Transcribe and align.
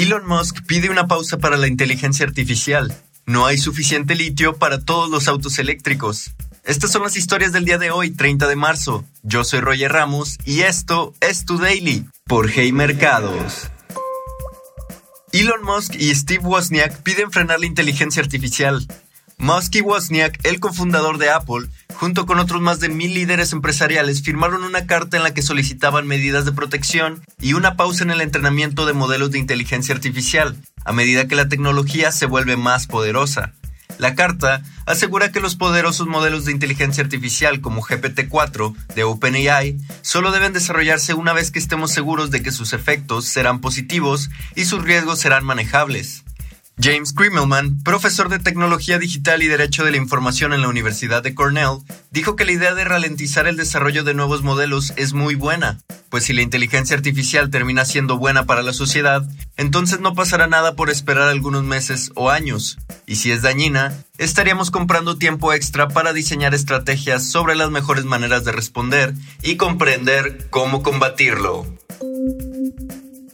Elon 0.00 0.28
Musk 0.28 0.64
pide 0.64 0.90
una 0.90 1.08
pausa 1.08 1.38
para 1.38 1.56
la 1.56 1.66
inteligencia 1.66 2.24
artificial. 2.24 2.94
No 3.26 3.46
hay 3.46 3.58
suficiente 3.58 4.14
litio 4.14 4.56
para 4.56 4.78
todos 4.78 5.10
los 5.10 5.26
autos 5.26 5.58
eléctricos. 5.58 6.30
Estas 6.62 6.92
son 6.92 7.02
las 7.02 7.16
historias 7.16 7.50
del 7.50 7.64
día 7.64 7.78
de 7.78 7.90
hoy, 7.90 8.12
30 8.12 8.46
de 8.46 8.54
marzo. 8.54 9.04
Yo 9.24 9.42
soy 9.42 9.58
Roger 9.58 9.90
Ramos 9.90 10.38
y 10.44 10.60
esto 10.60 11.14
es 11.20 11.44
Tu 11.46 11.58
Daily 11.58 12.06
por 12.28 12.48
Hey 12.48 12.70
Mercados. 12.70 13.70
Elon 15.32 15.64
Musk 15.64 15.96
y 15.96 16.14
Steve 16.14 16.44
Wozniak 16.44 17.02
piden 17.02 17.32
frenar 17.32 17.58
la 17.58 17.66
inteligencia 17.66 18.22
artificial. 18.22 18.86
Musk 19.40 19.76
y 19.76 19.80
Wozniak, 19.82 20.44
el 20.44 20.58
cofundador 20.58 21.18
de 21.18 21.30
Apple, 21.30 21.68
junto 21.94 22.26
con 22.26 22.40
otros 22.40 22.60
más 22.60 22.80
de 22.80 22.88
mil 22.88 23.14
líderes 23.14 23.52
empresariales, 23.52 24.22
firmaron 24.22 24.64
una 24.64 24.86
carta 24.86 25.16
en 25.16 25.22
la 25.22 25.32
que 25.32 25.42
solicitaban 25.42 26.08
medidas 26.08 26.44
de 26.44 26.52
protección 26.52 27.22
y 27.40 27.52
una 27.52 27.76
pausa 27.76 28.02
en 28.02 28.10
el 28.10 28.20
entrenamiento 28.20 28.84
de 28.84 28.94
modelos 28.94 29.30
de 29.30 29.38
inteligencia 29.38 29.94
artificial, 29.94 30.56
a 30.84 30.92
medida 30.92 31.28
que 31.28 31.36
la 31.36 31.48
tecnología 31.48 32.10
se 32.10 32.26
vuelve 32.26 32.56
más 32.56 32.88
poderosa. 32.88 33.52
La 33.98 34.14
carta 34.14 34.62
asegura 34.86 35.30
que 35.30 35.40
los 35.40 35.56
poderosos 35.56 36.06
modelos 36.08 36.44
de 36.44 36.52
inteligencia 36.52 37.02
artificial 37.02 37.60
como 37.60 37.82
GPT-4 37.82 38.74
de 38.94 39.04
OpenAI 39.04 39.78
solo 40.02 40.30
deben 40.32 40.52
desarrollarse 40.52 41.14
una 41.14 41.32
vez 41.32 41.50
que 41.50 41.58
estemos 41.58 41.92
seguros 41.92 42.30
de 42.30 42.42
que 42.42 42.52
sus 42.52 42.72
efectos 42.72 43.26
serán 43.26 43.60
positivos 43.60 44.30
y 44.56 44.64
sus 44.66 44.82
riesgos 44.82 45.20
serán 45.20 45.44
manejables. 45.44 46.24
James 46.80 47.12
Krimelman, 47.12 47.82
profesor 47.82 48.28
de 48.28 48.38
Tecnología 48.38 49.00
Digital 49.00 49.42
y 49.42 49.48
Derecho 49.48 49.84
de 49.84 49.90
la 49.90 49.96
Información 49.96 50.52
en 50.52 50.62
la 50.62 50.68
Universidad 50.68 51.24
de 51.24 51.34
Cornell, 51.34 51.78
dijo 52.12 52.36
que 52.36 52.44
la 52.44 52.52
idea 52.52 52.74
de 52.74 52.84
ralentizar 52.84 53.48
el 53.48 53.56
desarrollo 53.56 54.04
de 54.04 54.14
nuevos 54.14 54.44
modelos 54.44 54.92
es 54.96 55.12
muy 55.12 55.34
buena, 55.34 55.80
pues 56.08 56.24
si 56.24 56.32
la 56.32 56.42
inteligencia 56.42 56.96
artificial 56.96 57.50
termina 57.50 57.84
siendo 57.84 58.16
buena 58.16 58.46
para 58.46 58.62
la 58.62 58.72
sociedad, 58.72 59.28
entonces 59.56 59.98
no 59.98 60.14
pasará 60.14 60.46
nada 60.46 60.76
por 60.76 60.88
esperar 60.88 61.28
algunos 61.28 61.64
meses 61.64 62.12
o 62.14 62.30
años, 62.30 62.78
y 63.06 63.16
si 63.16 63.32
es 63.32 63.42
dañina, 63.42 63.92
estaríamos 64.16 64.70
comprando 64.70 65.18
tiempo 65.18 65.52
extra 65.52 65.88
para 65.88 66.12
diseñar 66.12 66.54
estrategias 66.54 67.28
sobre 67.28 67.56
las 67.56 67.70
mejores 67.70 68.04
maneras 68.04 68.44
de 68.44 68.52
responder 68.52 69.14
y 69.42 69.56
comprender 69.56 70.46
cómo 70.50 70.84
combatirlo. 70.84 71.66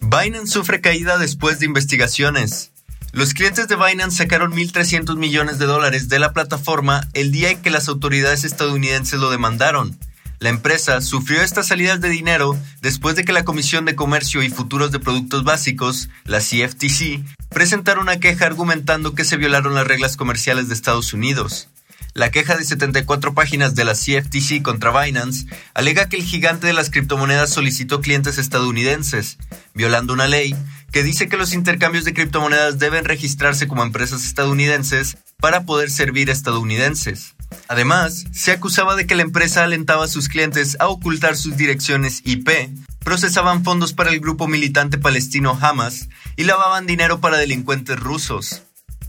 Binance 0.00 0.52
sufre 0.52 0.82
caída 0.82 1.16
después 1.16 1.58
de 1.58 1.66
investigaciones. 1.66 2.72
Los 3.12 3.34
clientes 3.34 3.66
de 3.66 3.74
Binance 3.74 4.18
sacaron 4.18 4.52
1.300 4.52 5.16
millones 5.16 5.58
de 5.58 5.66
dólares 5.66 6.08
de 6.08 6.20
la 6.20 6.32
plataforma 6.32 7.08
el 7.12 7.32
día 7.32 7.50
en 7.50 7.60
que 7.60 7.70
las 7.70 7.88
autoridades 7.88 8.44
estadounidenses 8.44 9.18
lo 9.18 9.30
demandaron. 9.30 9.98
La 10.38 10.48
empresa 10.48 11.00
sufrió 11.00 11.42
estas 11.42 11.66
salidas 11.66 12.00
de 12.00 12.08
dinero 12.08 12.56
después 12.80 13.16
de 13.16 13.24
que 13.24 13.32
la 13.32 13.44
Comisión 13.44 13.84
de 13.84 13.96
Comercio 13.96 14.44
y 14.44 14.48
Futuros 14.48 14.92
de 14.92 15.00
Productos 15.00 15.42
Básicos, 15.42 16.08
la 16.24 16.38
CFTC, 16.38 17.24
presentara 17.48 18.00
una 18.00 18.20
queja 18.20 18.46
argumentando 18.46 19.14
que 19.14 19.24
se 19.24 19.36
violaron 19.36 19.74
las 19.74 19.88
reglas 19.88 20.16
comerciales 20.16 20.68
de 20.68 20.74
Estados 20.74 21.12
Unidos. 21.12 21.68
La 22.14 22.30
queja 22.30 22.56
de 22.56 22.64
74 22.64 23.34
páginas 23.34 23.74
de 23.74 23.84
la 23.84 23.92
CFTC 23.92 24.62
contra 24.62 24.98
Binance 24.98 25.46
alega 25.74 26.08
que 26.08 26.16
el 26.16 26.24
gigante 26.24 26.66
de 26.66 26.72
las 26.72 26.90
criptomonedas 26.90 27.50
solicitó 27.50 28.00
clientes 28.00 28.38
estadounidenses, 28.38 29.38
violando 29.74 30.12
una 30.12 30.26
ley 30.26 30.56
que 30.92 31.02
dice 31.02 31.28
que 31.28 31.36
los 31.36 31.52
intercambios 31.52 32.04
de 32.04 32.14
criptomonedas 32.14 32.78
deben 32.78 33.04
registrarse 33.04 33.68
como 33.68 33.82
empresas 33.82 34.24
estadounidenses 34.24 35.16
para 35.38 35.64
poder 35.64 35.90
servir 35.90 36.30
a 36.30 36.32
estadounidenses. 36.32 37.34
Además, 37.68 38.24
se 38.32 38.52
acusaba 38.52 38.96
de 38.96 39.06
que 39.06 39.14
la 39.14 39.22
empresa 39.22 39.64
alentaba 39.64 40.04
a 40.04 40.08
sus 40.08 40.28
clientes 40.28 40.76
a 40.80 40.88
ocultar 40.88 41.36
sus 41.36 41.56
direcciones 41.56 42.22
IP, 42.24 42.48
procesaban 43.04 43.64
fondos 43.64 43.92
para 43.92 44.10
el 44.10 44.20
grupo 44.20 44.46
militante 44.46 44.98
palestino 44.98 45.58
Hamas 45.60 46.08
y 46.36 46.44
lavaban 46.44 46.86
dinero 46.86 47.20
para 47.20 47.38
delincuentes 47.38 47.98
rusos. 47.98 48.62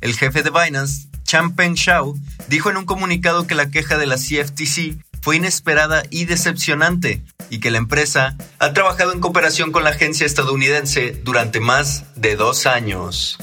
El 0.00 0.14
jefe 0.14 0.42
de 0.42 0.50
Binance, 0.50 1.08
Champeng 1.24 1.74
Shao, 1.74 2.16
dijo 2.48 2.70
en 2.70 2.76
un 2.76 2.84
comunicado 2.84 3.46
que 3.46 3.54
la 3.54 3.70
queja 3.70 3.98
de 3.98 4.06
la 4.06 4.16
CFTC 4.16 4.98
inesperada 5.32 6.02
y 6.10 6.24
decepcionante 6.24 7.22
y 7.50 7.60
que 7.60 7.70
la 7.70 7.78
empresa 7.78 8.36
ha 8.58 8.72
trabajado 8.72 9.12
en 9.12 9.20
cooperación 9.20 9.72
con 9.72 9.84
la 9.84 9.90
agencia 9.90 10.26
estadounidense 10.26 11.20
durante 11.24 11.60
más 11.60 12.04
de 12.14 12.36
dos 12.36 12.66
años. 12.66 13.38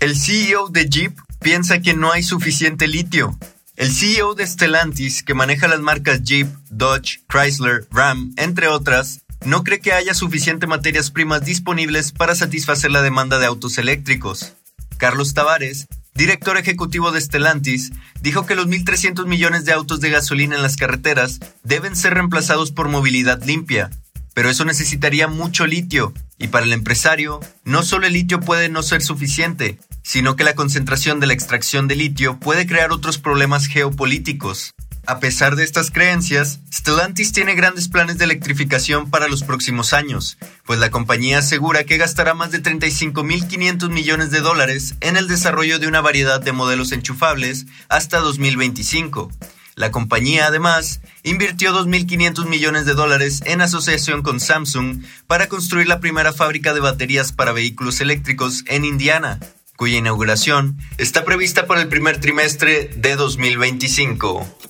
El 0.00 0.16
CEO 0.16 0.68
de 0.68 0.88
Jeep 0.88 1.18
piensa 1.40 1.80
que 1.80 1.94
no 1.94 2.12
hay 2.12 2.22
suficiente 2.22 2.88
litio. 2.88 3.38
El 3.76 3.92
CEO 3.92 4.34
de 4.34 4.46
Stellantis, 4.46 5.22
que 5.22 5.34
maneja 5.34 5.68
las 5.68 5.80
marcas 5.80 6.22
Jeep, 6.22 6.48
Dodge, 6.70 7.20
Chrysler, 7.28 7.86
Ram, 7.90 8.32
entre 8.36 8.68
otras, 8.68 9.20
no 9.44 9.64
cree 9.64 9.80
que 9.80 9.92
haya 9.92 10.12
suficiente 10.12 10.66
materias 10.66 11.10
primas 11.10 11.44
disponibles 11.44 12.12
para 12.12 12.34
satisfacer 12.34 12.90
la 12.90 13.00
demanda 13.00 13.38
de 13.38 13.46
autos 13.46 13.78
eléctricos. 13.78 14.52
Carlos 14.98 15.32
Tavares, 15.32 15.86
director 16.14 16.56
ejecutivo 16.56 17.12
de 17.12 17.20
Stellantis, 17.20 17.92
dijo 18.20 18.46
que 18.46 18.54
los 18.54 18.66
1.300 18.66 19.26
millones 19.26 19.64
de 19.64 19.72
autos 19.72 20.00
de 20.00 20.10
gasolina 20.10 20.56
en 20.56 20.62
las 20.62 20.76
carreteras 20.76 21.40
deben 21.62 21.96
ser 21.96 22.14
reemplazados 22.14 22.72
por 22.72 22.88
movilidad 22.88 23.42
limpia, 23.44 23.90
pero 24.34 24.48
eso 24.48 24.64
necesitaría 24.64 25.28
mucho 25.28 25.66
litio, 25.66 26.12
y 26.38 26.48
para 26.48 26.64
el 26.64 26.72
empresario, 26.72 27.40
no 27.64 27.82
solo 27.82 28.06
el 28.06 28.14
litio 28.14 28.40
puede 28.40 28.68
no 28.68 28.82
ser 28.82 29.02
suficiente, 29.02 29.78
sino 30.02 30.36
que 30.36 30.44
la 30.44 30.54
concentración 30.54 31.20
de 31.20 31.26
la 31.26 31.34
extracción 31.34 31.88
de 31.88 31.96
litio 31.96 32.38
puede 32.38 32.66
crear 32.66 32.92
otros 32.92 33.18
problemas 33.18 33.66
geopolíticos. 33.66 34.74
A 35.10 35.18
pesar 35.18 35.56
de 35.56 35.64
estas 35.64 35.90
creencias, 35.90 36.60
Stellantis 36.72 37.32
tiene 37.32 37.56
grandes 37.56 37.88
planes 37.88 38.16
de 38.18 38.26
electrificación 38.26 39.10
para 39.10 39.26
los 39.26 39.42
próximos 39.42 39.92
años, 39.92 40.38
pues 40.64 40.78
la 40.78 40.92
compañía 40.92 41.38
asegura 41.38 41.82
que 41.82 41.96
gastará 41.96 42.32
más 42.32 42.52
de 42.52 42.62
35.500 42.62 43.90
millones 43.90 44.30
de 44.30 44.38
dólares 44.38 44.94
en 45.00 45.16
el 45.16 45.26
desarrollo 45.26 45.80
de 45.80 45.88
una 45.88 46.00
variedad 46.00 46.40
de 46.40 46.52
modelos 46.52 46.92
enchufables 46.92 47.66
hasta 47.88 48.20
2025. 48.20 49.32
La 49.74 49.90
compañía 49.90 50.46
además 50.46 51.00
invirtió 51.24 51.72
2.500 51.72 52.46
millones 52.46 52.86
de 52.86 52.94
dólares 52.94 53.42
en 53.46 53.62
asociación 53.62 54.22
con 54.22 54.38
Samsung 54.38 55.02
para 55.26 55.48
construir 55.48 55.88
la 55.88 55.98
primera 55.98 56.32
fábrica 56.32 56.72
de 56.72 56.78
baterías 56.78 57.32
para 57.32 57.50
vehículos 57.50 58.00
eléctricos 58.00 58.62
en 58.68 58.84
Indiana, 58.84 59.40
cuya 59.74 59.98
inauguración 59.98 60.78
está 60.98 61.24
prevista 61.24 61.66
para 61.66 61.82
el 61.82 61.88
primer 61.88 62.20
trimestre 62.20 62.92
de 62.94 63.16
2025. 63.16 64.69